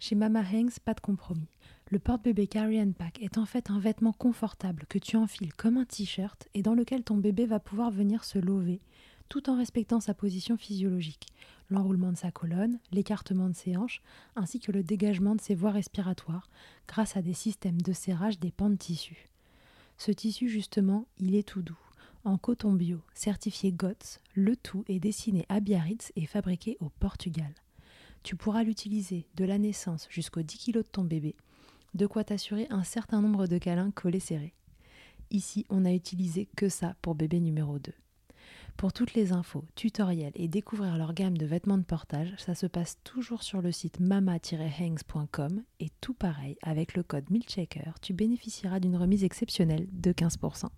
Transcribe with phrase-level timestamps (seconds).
[0.00, 1.48] Chez Mama Hanks, pas de compromis.
[1.90, 5.76] Le porte-bébé Carry and Pack est en fait un vêtement confortable que tu enfiles comme
[5.76, 8.80] un t-shirt et dans lequel ton bébé va pouvoir venir se lever
[9.28, 11.26] tout en respectant sa position physiologique,
[11.68, 14.00] l'enroulement de sa colonne, l'écartement de ses hanches,
[14.36, 16.48] ainsi que le dégagement de ses voies respiratoires
[16.86, 19.28] grâce à des systèmes de serrage des pans de tissu.
[19.98, 21.78] Ce tissu, justement, il est tout doux.
[22.24, 27.52] En coton bio, certifié GOTS, le tout est dessiné à Biarritz et fabriqué au Portugal.
[28.22, 31.36] Tu pourras l'utiliser de la naissance jusqu'aux 10 kg de ton bébé,
[31.94, 34.54] de quoi t'assurer un certain nombre de câlins collés serrés.
[35.30, 37.92] Ici, on n'a utilisé que ça pour bébé numéro 2.
[38.76, 42.66] Pour toutes les infos, tutoriels et découvrir leur gamme de vêtements de portage, ça se
[42.66, 48.78] passe toujours sur le site mama-hangs.com et tout pareil, avec le code MILCHECKER, tu bénéficieras
[48.78, 50.68] d'une remise exceptionnelle de 15%.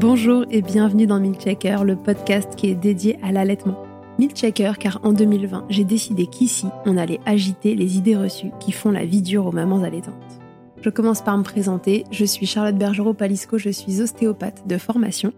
[0.00, 3.82] Bonjour et bienvenue dans Milchecker, le podcast qui est dédié à l'allaitement.
[4.20, 8.92] Milchecker car en 2020, j'ai décidé qu'ici, on allait agiter les idées reçues qui font
[8.92, 10.38] la vie dure aux mamans allaitantes.
[10.82, 15.32] Je commence par me présenter, je suis Charlotte Bergerot-Palisco, je suis ostéopathe de formation.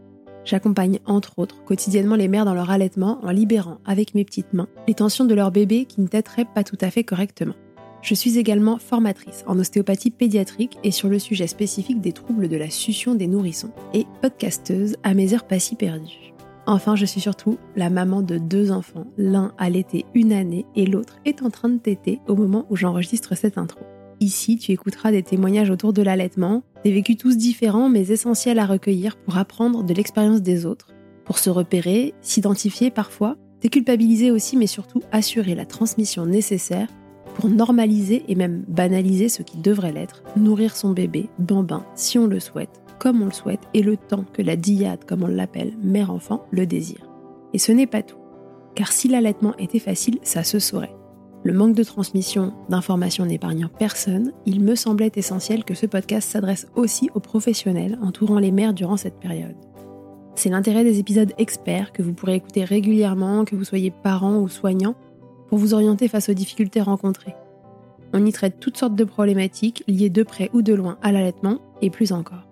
[0.45, 4.69] J'accompagne entre autres quotidiennement les mères dans leur allaitement en libérant avec mes petites mains
[4.87, 7.55] les tensions de leur bébé qui ne têteraient pas tout à fait correctement.
[8.03, 12.57] Je suis également formatrice en ostéopathie pédiatrique et sur le sujet spécifique des troubles de
[12.57, 16.33] la succion des nourrissons et podcasteuse à mes heures pas si perdues.
[16.67, 20.87] Enfin, je suis surtout la maman de deux enfants, l'un a l'été une année et
[20.87, 23.81] l'autre est en train de téter au moment où j'enregistre cette intro.
[24.21, 28.67] Ici, tu écouteras des témoignages autour de l'allaitement, des vécus tous différents mais essentiels à
[28.67, 30.93] recueillir pour apprendre de l'expérience des autres,
[31.25, 36.89] pour se repérer, s'identifier parfois, déculpabiliser aussi mais surtout assurer la transmission nécessaire
[37.49, 42.41] normaliser et même banaliser ce qui devrait l'être, nourrir son bébé, bambin, si on le
[42.41, 46.45] souhaite, comme on le souhaite, et le temps que la diade, comme on l'appelle, mère-enfant,
[46.51, 47.09] le désire.
[47.55, 48.19] Et ce n'est pas tout.
[48.75, 50.95] Car si l'allaitement était facile, ça se saurait.
[51.43, 56.67] Le manque de transmission d'informations n'épargnant personne, il me semblait essentiel que ce podcast s'adresse
[56.75, 59.57] aussi aux professionnels entourant les mères durant cette période.
[60.35, 64.49] C'est l'intérêt des épisodes experts que vous pourrez écouter régulièrement, que vous soyez parent ou
[64.49, 64.95] soignant,
[65.59, 67.35] vous orienter face aux difficultés rencontrées.
[68.13, 71.59] On y traite toutes sortes de problématiques liées de près ou de loin à l'allaitement
[71.81, 72.47] et plus encore.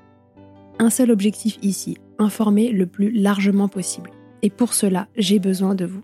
[0.78, 4.10] Un seul objectif ici, informer le plus largement possible.
[4.42, 6.02] Et pour cela, j'ai besoin de vous.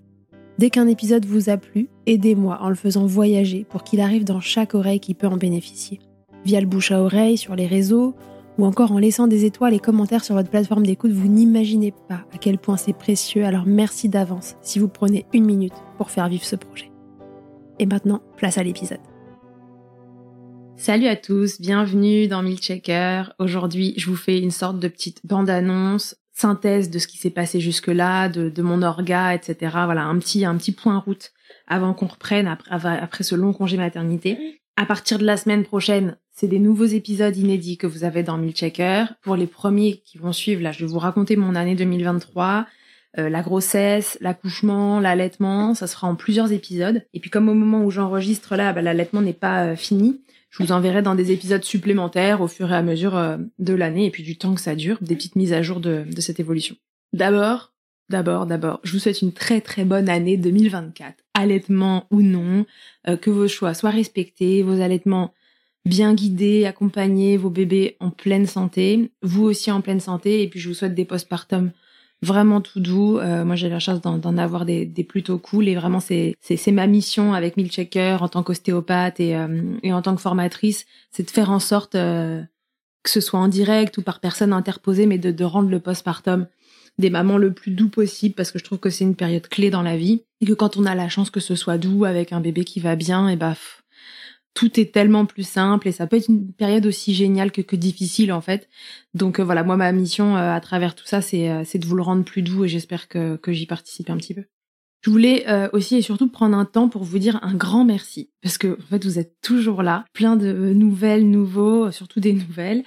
[0.58, 4.40] Dès qu'un épisode vous a plu, aidez-moi en le faisant voyager pour qu'il arrive dans
[4.40, 6.00] chaque oreille qui peut en bénéficier.
[6.44, 8.14] Via le bouche à oreille, sur les réseaux,
[8.58, 12.24] ou encore en laissant des étoiles et commentaires sur votre plateforme d'écoute, vous n'imaginez pas
[12.32, 16.28] à quel point c'est précieux, alors merci d'avance si vous prenez une minute pour faire
[16.28, 16.90] vivre ce projet.
[17.78, 19.00] Et maintenant, place à l'épisode.
[20.76, 23.22] Salut à tous, bienvenue dans Checker.
[23.38, 27.60] Aujourd'hui, je vous fais une sorte de petite bande-annonce, synthèse de ce qui s'est passé
[27.60, 29.56] jusque-là, de, mon orga, etc.
[29.84, 31.32] Voilà, un petit, un petit point route
[31.68, 34.60] avant qu'on reprenne après ce long congé maternité.
[34.76, 38.44] À partir de la semaine prochaine, c'est des nouveaux épisodes inédits que vous avez dans
[38.50, 39.04] Checker.
[39.22, 42.66] Pour les premiers qui vont suivre, là, je vais vous raconter mon année 2023.
[43.18, 47.06] Euh, la grossesse, l'accouchement, l'allaitement, ça sera en plusieurs épisodes.
[47.14, 50.60] Et puis comme au moment où j'enregistre là, bah, l'allaitement n'est pas euh, fini, je
[50.60, 54.10] vous enverrai dans des épisodes supplémentaires au fur et à mesure euh, de l'année et
[54.10, 56.74] puis du temps que ça dure, des petites mises à jour de, de cette évolution.
[57.12, 57.72] D'abord,
[58.08, 61.14] d'abord, d'abord, je vous souhaite une très très bonne année 2024.
[61.34, 62.66] Allaitement ou non,
[63.06, 65.32] euh, que vos choix soient respectés, vos allaitements
[65.84, 70.60] bien guidés, accompagnés, vos bébés en pleine santé, vous aussi en pleine santé, et puis
[70.60, 71.72] je vous souhaite des postpartum
[72.22, 73.18] vraiment tout doux.
[73.18, 76.36] Euh, moi, j'ai la chance d'en avoir des, des, plutôt cool et vraiment, c'est
[76.72, 81.24] ma mission avec Milchecker en tant qu'ostéopathe et, euh, et, en tant que formatrice, c'est
[81.24, 82.42] de faire en sorte euh,
[83.02, 86.46] que ce soit en direct ou par personne interposée, mais de, de rendre le postpartum
[86.98, 89.68] des mamans le plus doux possible parce que je trouve que c'est une période clé
[89.68, 92.32] dans la vie et que quand on a la chance que ce soit doux avec
[92.32, 93.54] un bébé qui va bien, et bah
[94.54, 98.32] tout est tellement plus simple et ça peut être une période aussi géniale que, difficile
[98.32, 98.68] en fait.
[99.12, 101.86] Donc euh, voilà, moi ma mission euh, à travers tout ça, c'est euh, c'est de
[101.86, 104.44] vous le rendre plus doux et j'espère que, que j'y participe un petit peu.
[105.02, 108.56] Je voulais aussi et surtout prendre un temps pour vous dire un grand merci parce
[108.56, 112.84] que en fait vous êtes toujours là, plein de nouvelles, nouveaux, surtout des nouvelles.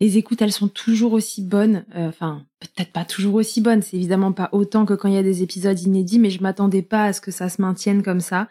[0.00, 1.84] Les écoutes, elles sont toujours aussi bonnes.
[1.94, 3.82] Enfin, peut-être pas toujours aussi bonnes.
[3.82, 6.82] C'est évidemment pas autant que quand il y a des épisodes inédits, mais je m'attendais
[6.82, 8.48] pas à ce que ça se maintienne comme ça.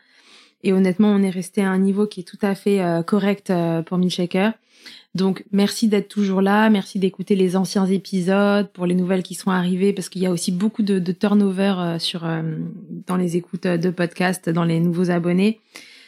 [0.63, 3.49] Et honnêtement, on est resté à un niveau qui est tout à fait euh, correct
[3.49, 4.53] euh, pour Milkshaker.
[5.15, 9.49] Donc merci d'être toujours là, merci d'écouter les anciens épisodes pour les nouvelles qui sont
[9.49, 12.27] arrivées parce qu'il y a aussi beaucoup de, de turnover euh, sur
[13.07, 15.59] dans les écoutes de podcast, dans les nouveaux abonnés.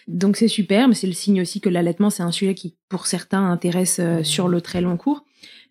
[0.07, 3.07] Donc c'est super, mais c'est le signe aussi que l'allaitement c'est un sujet qui pour
[3.07, 5.25] certains intéresse sur le très long cours,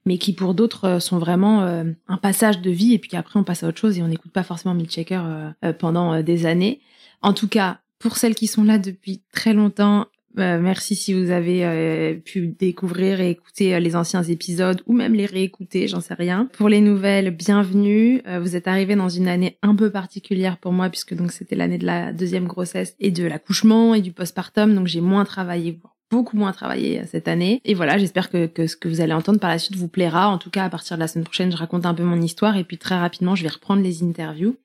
[0.06, 3.62] mais qui pour d'autres sont vraiment un passage de vie et puis après on passe
[3.62, 6.81] à autre chose et on n'écoute pas forcément Milkshaker pendant des années.
[7.23, 10.06] En tout cas, pour celles qui sont là depuis très longtemps,
[10.38, 14.93] euh, merci si vous avez euh, pu découvrir et écouter euh, les anciens épisodes ou
[14.93, 16.49] même les réécouter, j'en sais rien.
[16.52, 18.23] Pour les nouvelles, bienvenue.
[18.41, 21.79] vous êtes arrivés dans une année un peu particulière pour moi puisque donc c'était l'année
[21.79, 25.79] de la deuxième grossesse et de l'accouchement et du postpartum, donc j'ai moins travaillé
[26.11, 27.61] beaucoup moins travaillé cette année.
[27.64, 30.29] Et voilà, j'espère que, que ce que vous allez entendre par la suite vous plaira.
[30.29, 32.56] En tout cas, à partir de la semaine prochaine, je raconte un peu mon histoire
[32.56, 34.56] et puis très rapidement, je vais reprendre les interviews.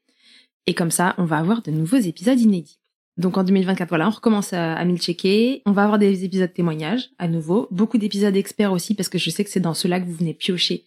[0.67, 2.79] Et comme ça, on va avoir de nouveaux épisodes inédits.
[3.17, 5.61] Donc en 2024, voilà, on recommence à, à checker.
[5.65, 9.29] On va avoir des épisodes témoignages à nouveau, beaucoup d'épisodes experts aussi parce que je
[9.29, 10.85] sais que c'est dans cela que vous venez piocher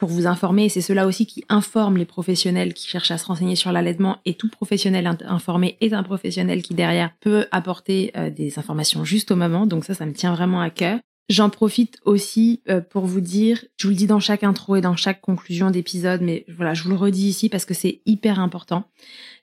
[0.00, 3.54] pour vous informer c'est cela aussi qui informe les professionnels qui cherchent à se renseigner
[3.54, 8.58] sur l'allaitement et tout professionnel informé est un professionnel qui derrière peut apporter euh, des
[8.58, 9.66] informations juste au moment.
[9.66, 10.98] Donc ça, ça me tient vraiment à cœur.
[11.28, 14.80] J'en profite aussi euh, pour vous dire, je vous le dis dans chaque intro et
[14.80, 18.40] dans chaque conclusion d'épisode, mais voilà, je vous le redis ici parce que c'est hyper
[18.40, 18.84] important.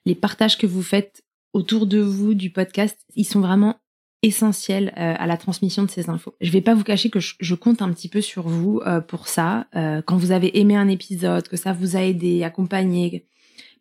[0.06, 3.76] Les partages que vous faites autour de vous du podcast, ils sont vraiment
[4.22, 6.34] essentiels euh, à la transmission de ces infos.
[6.40, 9.28] Je vais pas vous cacher que je, compte un petit peu sur vous euh, pour
[9.28, 9.66] ça.
[9.76, 13.26] Euh, quand vous avez aimé un épisode, que ça vous a aidé, accompagné,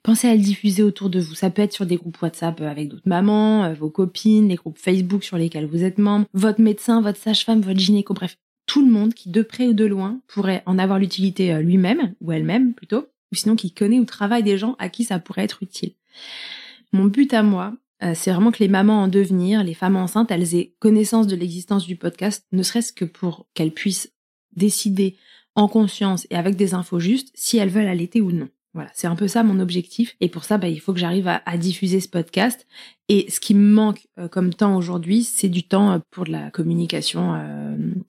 [0.03, 1.33] pensez à le diffuser autour de vous.
[1.33, 5.23] Ça peut être sur des groupes WhatsApp avec d'autres mamans, vos copines, les groupes Facebook
[5.23, 9.13] sur lesquels vous êtes membre, votre médecin, votre sage-femme, votre gynéco, bref, tout le monde
[9.13, 13.35] qui de près ou de loin pourrait en avoir l'utilité lui-même ou elle-même plutôt, ou
[13.35, 15.93] sinon qui connaît ou travaille des gens à qui ça pourrait être utile.
[16.97, 20.31] Mon but à moi, euh, c'est vraiment que les mamans en devenir, les femmes enceintes,
[20.31, 24.11] elles aient connaissance de l'existence du podcast, ne serait-ce que pour qu'elles puissent
[24.55, 25.15] décider
[25.53, 28.49] en conscience et avec des infos justes si elles veulent allaiter ou non.
[28.73, 30.15] Voilà, c'est un peu ça mon objectif.
[30.21, 32.65] Et pour ça, bah, il faut que j'arrive à, diffuser ce podcast.
[33.09, 36.31] Et ce qui me manque euh, comme temps aujourd'hui, c'est du temps euh, pour de
[36.31, 37.33] la communication,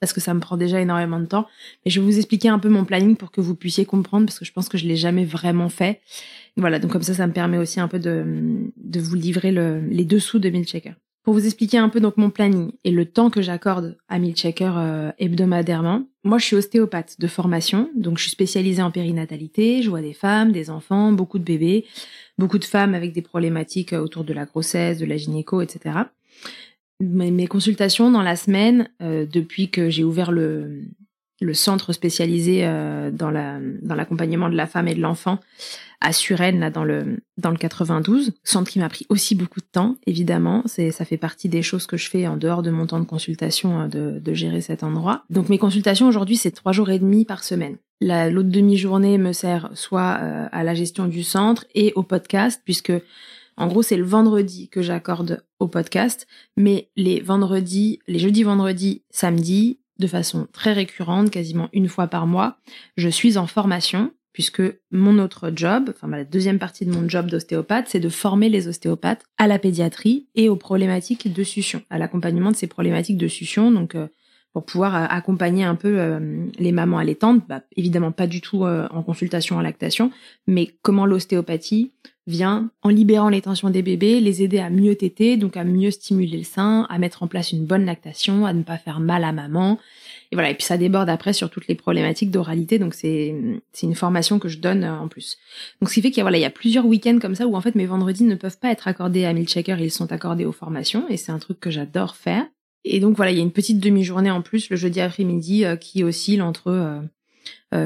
[0.00, 1.46] parce que ça me prend déjà énormément de temps.
[1.84, 4.38] Mais je vais vous expliquer un peu mon planning pour que vous puissiez comprendre, parce
[4.38, 6.00] que je pense que je l'ai jamais vraiment fait.
[6.58, 9.80] Voilà, donc comme ça, ça me permet aussi un peu de, de vous livrer le,
[9.80, 10.94] les dessous de Milchecker.
[11.22, 15.10] Pour vous expliquer un peu donc mon planning et le temps que j'accorde à Milchecker
[15.18, 19.80] hebdomadairement, moi, je suis ostéopathe de formation, donc je suis spécialisée en périnatalité.
[19.80, 21.86] Je vois des femmes, des enfants, beaucoup de bébés,
[22.36, 26.00] beaucoup de femmes avec des problématiques autour de la grossesse, de la gynéco, etc.
[27.00, 30.82] Mes, consultations dans la semaine, euh, depuis que j'ai ouvert le,
[31.40, 35.38] le centre spécialisé euh, dans la dans l'accompagnement de la femme et de l'enfant
[36.00, 39.66] à Suresnes là dans le dans le 92 centre qui m'a pris aussi beaucoup de
[39.70, 40.62] temps évidemment.
[40.66, 43.04] C'est ça fait partie des choses que je fais en dehors de mon temps de
[43.04, 45.24] consultation hein, de, de gérer cet endroit.
[45.30, 47.76] Donc mes consultations aujourd'hui c'est trois jours et demi par semaine.
[48.00, 52.92] L'autre demi-journée me sert soit euh, à la gestion du centre et au podcast puisque
[53.58, 59.02] en gros, c'est le vendredi que j'accorde au podcast, mais les vendredis, les jeudis, vendredis,
[59.10, 62.58] samedis, de façon très récurrente, quasiment une fois par mois.
[62.96, 64.62] Je suis en formation puisque
[64.92, 68.68] mon autre job, enfin la deuxième partie de mon job d'ostéopathe, c'est de former les
[68.68, 73.26] ostéopathes à la pédiatrie et aux problématiques de succion, à l'accompagnement de ces problématiques de
[73.26, 74.06] succion, donc euh,
[74.52, 78.62] pour pouvoir euh, accompagner un peu euh, les mamans allaitantes, bah, évidemment pas du tout
[78.62, 80.12] en consultation en lactation,
[80.46, 81.90] mais comment l'ostéopathie
[82.28, 85.90] vient, en libérant les tensions des bébés, les aider à mieux téter, donc à mieux
[85.90, 89.24] stimuler le sein, à mettre en place une bonne lactation, à ne pas faire mal
[89.24, 89.78] à maman.
[90.30, 93.34] Et voilà, et puis ça déborde après sur toutes les problématiques d'oralité, donc c'est
[93.82, 95.38] une formation que je donne euh, en plus.
[95.80, 97.46] Donc ce qui fait qu'il y a voilà, il y a plusieurs week-ends comme ça
[97.46, 100.44] où en fait mes vendredis ne peuvent pas être accordés à Milchecker, ils sont accordés
[100.44, 102.46] aux formations et c'est un truc que j'adore faire.
[102.84, 105.76] Et donc voilà, il y a une petite demi-journée en plus le jeudi après-midi euh,
[105.76, 107.00] qui oscille entre euh,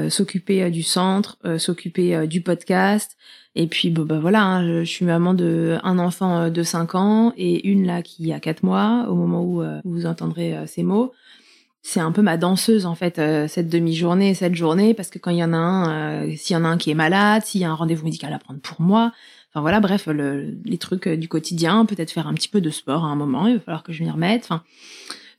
[0.09, 3.17] s'occuper euh, du centre, euh, s'occuper du podcast.
[3.55, 7.67] Et puis bah, voilà, hein, je, suis maman de un enfant de 5 ans et
[7.67, 11.13] une là qui a 4 mois au moment où vous entendrez ces mots.
[11.83, 15.37] C'est un peu ma danseuse en fait cette demi-journée, cette journée parce que quand il
[15.37, 17.69] y en a un, s'il y en a un qui est malade, s'il y a
[17.69, 19.11] un rendez-vous médical à prendre pour moi,
[19.51, 23.03] enfin voilà, bref, le, les trucs du quotidien, peut-être faire un petit peu de sport
[23.03, 24.45] à un moment, il va falloir que je m'y remette.
[24.45, 24.63] Enfin,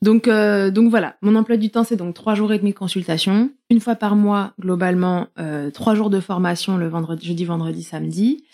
[0.05, 2.77] donc, euh, donc voilà, mon emploi du temps, c'est donc trois jours et demi de
[2.77, 7.83] consultation, une fois par mois globalement, euh, trois jours de formation le vendredi, jeudi, vendredi,
[7.83, 8.45] samedi,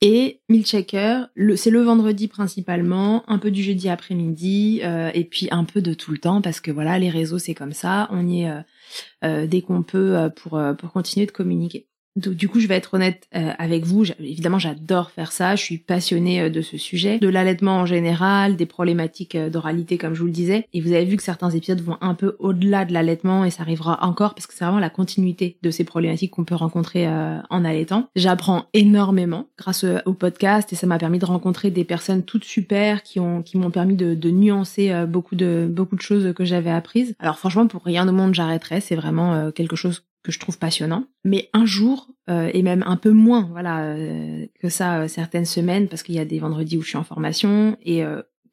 [0.00, 5.46] et mille checkers, c'est le vendredi principalement, un peu du jeudi après-midi, euh, et puis
[5.52, 8.26] un peu de tout le temps parce que voilà, les réseaux c'est comme ça, on
[8.26, 11.87] y est dès qu'on peut pour pour continuer de communiquer
[12.18, 14.04] du coup, je vais être honnête euh, avec vous.
[14.20, 15.56] Évidemment, j'adore faire ça.
[15.56, 19.98] Je suis passionnée euh, de ce sujet, de l'allaitement en général, des problématiques euh, d'oralité,
[19.98, 20.66] comme je vous le disais.
[20.72, 23.62] Et vous avez vu que certains épisodes vont un peu au-delà de l'allaitement et ça
[23.62, 27.64] arrivera encore parce que c'est vraiment la continuité de ces problématiques qu'on peut rencontrer en
[27.64, 28.08] allaitant.
[28.16, 33.02] J'apprends énormément grâce au podcast et ça m'a permis de rencontrer des personnes toutes super
[33.02, 36.70] qui ont qui m'ont permis de, de, nuancer beaucoup de beaucoup de choses que j'avais
[36.70, 37.14] apprises.
[37.18, 38.80] Alors franchement, pour rien au monde, j'arrêterai.
[38.80, 41.06] C'est vraiment quelque chose que je trouve passionnant.
[41.24, 45.46] Mais un jour, euh, et même un peu moins voilà euh, que ça euh, certaines
[45.46, 48.02] semaines, parce qu'il y a des vendredis où je suis en formation et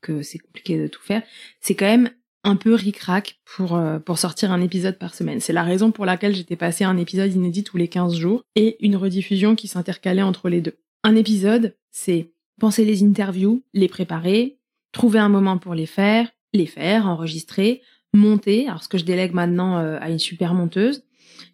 [0.01, 1.21] que c'est compliqué de tout faire,
[1.59, 2.09] c'est quand même
[2.45, 5.39] un peu ric-rac pour, pour sortir un épisode par semaine.
[5.39, 8.77] C'est la raison pour laquelle j'étais passé un épisode inédit tous les 15 jours et
[8.85, 10.77] une rediffusion qui s'intercalait entre les deux.
[11.03, 14.59] Un épisode, c'est penser les interviews, les préparer,
[14.91, 17.81] trouver un moment pour les faire, les faire, enregistrer,
[18.13, 21.03] monter, alors ce que je délègue maintenant à une super monteuse,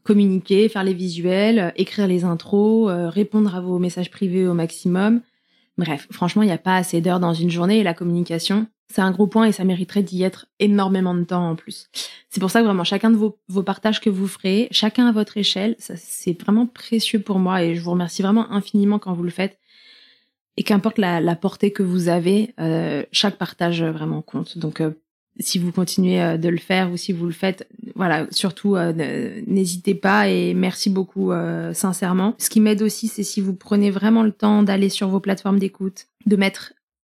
[0.03, 4.53] communiquer, faire les visuels, euh, écrire les intros, euh, répondre à vos messages privés au
[4.53, 5.21] maximum.
[5.77, 9.01] Bref, franchement, il n'y a pas assez d'heures dans une journée et la communication, c'est
[9.01, 11.89] un gros point et ça mériterait d'y être énormément de temps en plus.
[12.29, 15.11] C'est pour ça que vraiment chacun de vos, vos partages que vous ferez, chacun à
[15.11, 19.23] votre échelle, c'est vraiment précieux pour moi et je vous remercie vraiment infiniment quand vous
[19.23, 19.57] le faites.
[20.57, 24.57] Et qu'importe la, la, portée que vous avez, euh, chaque partage vraiment compte.
[24.57, 24.81] Donc
[25.41, 28.93] si vous continuez euh, de le faire ou si vous le faites, voilà, surtout euh,
[29.47, 32.35] n'hésitez pas et merci beaucoup euh, sincèrement.
[32.37, 35.59] Ce qui m'aide aussi, c'est si vous prenez vraiment le temps d'aller sur vos plateformes
[35.59, 36.73] d'écoute, de mettre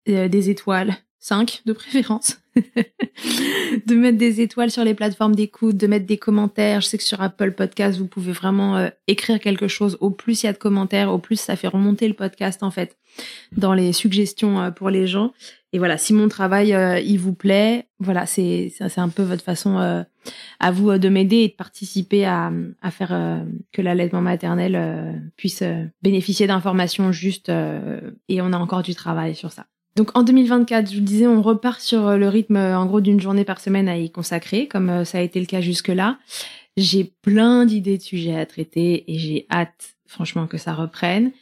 [0.06, 2.38] des étoiles, 5 de préférence,
[3.86, 6.82] de mettre des étoiles sur les plateformes d'écoute, de mettre des commentaires.
[6.82, 9.96] Je sais que sur Apple Podcast, vous pouvez vraiment écrire quelque chose.
[10.00, 12.70] Au plus il y a de commentaires, au plus ça fait remonter le podcast en
[12.70, 12.98] fait
[13.56, 15.32] dans les suggestions pour les gens.
[15.74, 19.78] Et voilà, si mon travail euh, il vous plaît, voilà, c'est un peu votre façon
[19.78, 20.04] euh,
[20.60, 25.64] à vous euh, de m'aider et de participer à, à faire que l'allaitement maternel puisse
[26.00, 27.50] bénéficier d'informations justes
[28.28, 29.66] et on a encore du travail sur ça.
[29.96, 33.44] Donc en 2024, je vous disais, on repart sur le rythme en gros d'une journée
[33.44, 36.18] par semaine à y consacrer, comme ça a été le cas jusque-là.
[36.76, 41.32] J'ai plein d'idées de sujets à traiter et j'ai hâte, franchement, que ça reprenne.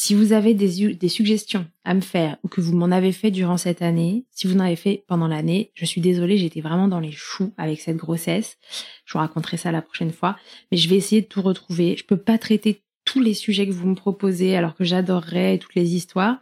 [0.00, 3.32] Si vous avez des, des, suggestions à me faire ou que vous m'en avez fait
[3.32, 6.86] durant cette année, si vous en avez fait pendant l'année, je suis désolée, j'étais vraiment
[6.86, 8.58] dans les choux avec cette grossesse.
[9.04, 10.38] Je vous raconterai ça la prochaine fois,
[10.70, 11.96] mais je vais essayer de tout retrouver.
[11.96, 15.74] Je peux pas traiter tous les sujets que vous me proposez alors que j'adorerais toutes
[15.74, 16.38] les histoires.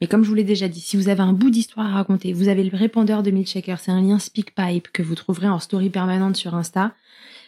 [0.00, 2.32] Mais comme je vous l'ai déjà dit, si vous avez un bout d'histoire à raconter,
[2.32, 5.90] vous avez le répondeur de Milkshaker, c'est un lien SpeakPipe que vous trouverez en story
[5.90, 6.94] permanente sur Insta.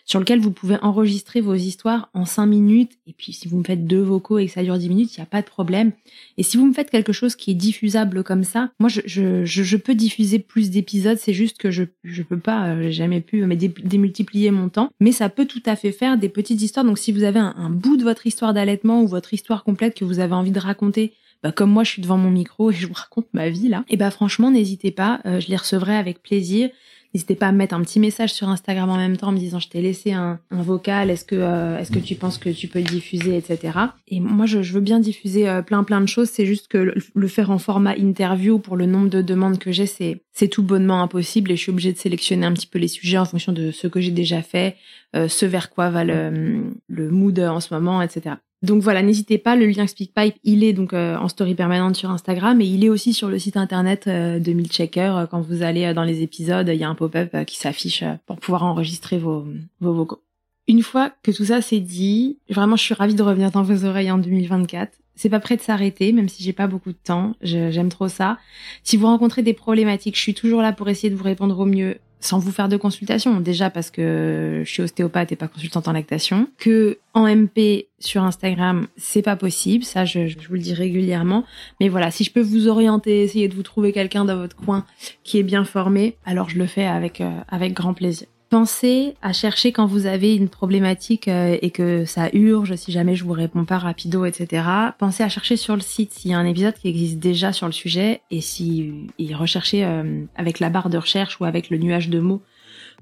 [0.07, 2.93] Sur lequel vous pouvez enregistrer vos histoires en 5 minutes.
[3.09, 5.21] Et puis si vous me faites deux vocaux et que ça dure 10 minutes, il
[5.21, 5.93] n'y a pas de problème.
[6.39, 9.45] Et si vous me faites quelque chose qui est diffusable comme ça, moi je, je,
[9.45, 13.21] je, peux diffuser plus d'épisodes, c'est juste que je je peux pas, euh, j'ai jamais
[13.21, 14.91] pu mais démultiplier mon temps.
[15.01, 16.87] Mais ça peut tout à fait faire des petites histoires.
[16.87, 20.05] Donc si vous avez un, bout de votre histoire d'allaitement ou votre histoire complète que
[20.05, 22.87] vous avez envie de raconter bah, comme moi je suis devant mon micro et je
[22.87, 26.23] vous raconte ma vie là, et bah franchement n'hésitez pas, euh, je les recevrai avec
[26.23, 26.71] plaisir.
[27.15, 29.39] N'hésitez pas à me mettre un petit message sur Instagram en même temps en me
[29.39, 32.69] disant je t'ai laissé un, vocal, est-ce que euh, est-ce que tu penses que tu
[32.69, 33.79] peux diffuser, etc.
[34.09, 37.29] Et moi je, veux bien diffuser euh, plein plein de choses, c'est juste que le,
[37.29, 41.53] faire en format interview pour le nombre de demandes que j'ai, c'est tout bonnement impossible
[41.53, 43.87] et je suis obligée de sélectionner un petit peu les sujets en fonction de ce
[43.87, 44.77] que j'ai déjà fait,
[45.15, 48.37] ce vers quoi va le, le mood en ce moment, etc.
[48.63, 52.11] Donc voilà, n'hésitez pas, le lien SpeakPipe, il est donc euh, en story permanente sur
[52.11, 55.13] Instagram et il est aussi sur le site internet euh, de Milchecker.
[55.15, 58.39] Euh, quand vous allez dans les épisodes, il y a un pop-up qui s'affiche pour
[58.39, 59.47] pouvoir enregistrer vos,
[59.81, 60.23] vos vocaux.
[60.69, 63.85] Une fois que tout ça c'est dit, vraiment je suis ravie de revenir dans vos
[63.85, 64.99] oreilles en 2024.
[65.15, 67.35] C'est pas prêt de s'arrêter, même si j'ai pas beaucoup de temps.
[67.41, 68.39] J'aime trop ça.
[68.83, 71.65] Si vous rencontrez des problématiques, je suis toujours là pour essayer de vous répondre au
[71.65, 73.41] mieux sans vous faire de consultation.
[73.41, 76.49] Déjà parce que je suis ostéopathe et pas consultante en lactation.
[76.59, 79.85] Que en MP sur Instagram, c'est pas possible.
[79.85, 81.45] Ça, je, je, vous le dis régulièrement.
[81.81, 84.85] Mais voilà, si je peux vous orienter, essayer de vous trouver quelqu'un dans votre coin
[85.25, 88.27] qui est bien formé, alors je le fais avec, euh, avec grand plaisir.
[88.59, 93.15] Pensez à chercher quand vous avez une problématique euh, et que ça urge, si jamais
[93.15, 94.67] je vous réponds pas rapido, etc.
[94.99, 97.67] Pensez à chercher sur le site s'il y a un épisode qui existe déjà sur
[97.67, 101.77] le sujet et si et recherchez euh, avec la barre de recherche ou avec le
[101.77, 102.41] nuage de mots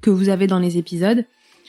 [0.00, 1.24] que vous avez dans les épisodes.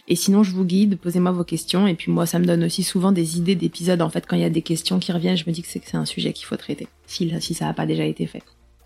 [0.07, 1.85] Et sinon, je vous guide, posez-moi vos questions.
[1.85, 4.01] Et puis moi, ça me donne aussi souvent des idées d'épisodes.
[4.01, 5.93] En fait, quand il y a des questions qui reviennent, je me dis que c'est
[5.93, 8.41] un sujet qu'il faut traiter, si, si ça n'a pas déjà été fait.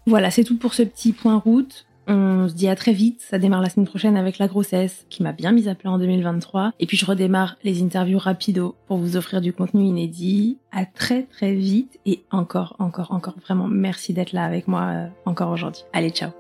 [0.07, 1.85] Voilà, c'est tout pour ce petit point route.
[2.11, 3.21] On se dit à très vite.
[3.21, 5.99] Ça démarre la semaine prochaine avec la grossesse, qui m'a bien mise à plat en
[5.99, 6.73] 2023.
[6.79, 10.57] Et puis je redémarre les interviews rapido pour vous offrir du contenu inédit.
[10.71, 11.99] À très très vite.
[12.07, 15.83] Et encore, encore, encore, vraiment merci d'être là avec moi euh, encore aujourd'hui.
[15.93, 16.31] Allez, ciao.